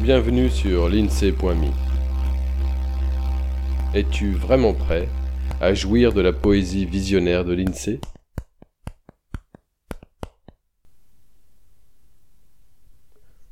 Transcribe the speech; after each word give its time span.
Bienvenue 0.00 0.50
sur 0.50 0.90
l'INSEE.me. 0.90 1.70
Es-tu 3.94 4.34
vraiment 4.34 4.74
prêt 4.74 5.08
à 5.58 5.72
jouir 5.72 6.12
de 6.12 6.20
la 6.20 6.34
poésie 6.34 6.84
visionnaire 6.84 7.46
de 7.46 7.54
l'INSEE? 7.54 8.00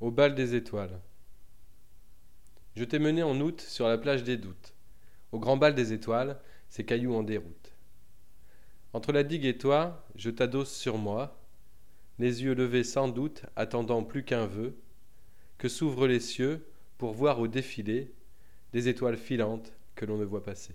Au 0.00 0.10
bal 0.10 0.34
des 0.34 0.54
étoiles. 0.54 1.00
Je 2.76 2.84
t'ai 2.84 2.98
mené 2.98 3.22
en 3.22 3.40
août 3.40 3.62
sur 3.62 3.88
la 3.88 3.96
plage 3.96 4.22
des 4.22 4.36
doutes. 4.36 4.74
Au 5.32 5.38
grand 5.38 5.56
bal 5.56 5.74
des 5.74 5.94
étoiles, 5.94 6.38
ces 6.68 6.84
cailloux 6.84 7.14
en 7.14 7.22
déroute. 7.22 7.72
Entre 8.92 9.12
la 9.12 9.24
digue 9.24 9.46
et 9.46 9.56
toi, 9.56 10.06
je 10.14 10.28
t'adosse 10.28 10.76
sur 10.76 10.98
moi, 10.98 11.40
les 12.18 12.42
yeux 12.42 12.54
levés 12.54 12.84
sans 12.84 13.08
doute, 13.08 13.46
attendant 13.56 14.04
plus 14.04 14.24
qu'un 14.24 14.46
vœu, 14.46 14.76
s'ouvrent 15.68 16.06
les 16.06 16.20
cieux 16.20 16.66
pour 16.98 17.12
voir 17.12 17.40
au 17.40 17.48
défilé 17.48 18.12
des 18.72 18.88
étoiles 18.88 19.16
filantes 19.16 19.72
que 19.94 20.04
l'on 20.04 20.18
ne 20.18 20.24
voit 20.24 20.42
passer. 20.42 20.74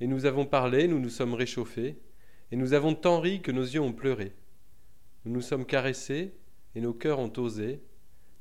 Et 0.00 0.06
nous 0.06 0.24
avons 0.24 0.46
parlé, 0.46 0.88
nous 0.88 0.98
nous 0.98 1.10
sommes 1.10 1.34
réchauffés, 1.34 1.98
et 2.50 2.56
nous 2.56 2.72
avons 2.72 2.94
tant 2.94 3.20
ri 3.20 3.42
que 3.42 3.52
nos 3.52 3.62
yeux 3.62 3.80
ont 3.80 3.92
pleuré. 3.92 4.32
Nous 5.24 5.32
nous 5.32 5.42
sommes 5.42 5.66
caressés, 5.66 6.34
et 6.74 6.80
nos 6.80 6.94
cœurs 6.94 7.18
ont 7.18 7.32
osé, 7.36 7.82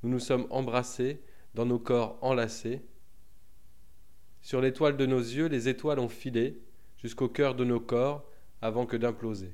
nous 0.04 0.10
nous 0.10 0.20
sommes 0.20 0.48
embrassés, 0.50 1.22
dans 1.54 1.66
nos 1.66 1.80
corps 1.80 2.18
enlacés. 2.22 2.82
Sur 4.42 4.62
l'étoile 4.62 4.96
de 4.96 5.06
nos 5.06 5.20
yeux, 5.20 5.48
les 5.48 5.68
étoiles 5.68 6.00
ont 6.00 6.10
filé 6.10 6.62
jusqu'au 6.98 7.28
cœur 7.28 7.56
de 7.56 7.66
nos 7.66 7.80
corps 7.80 8.26
avant 8.62 8.86
que 8.86 8.98
d'imploser. 8.98 9.54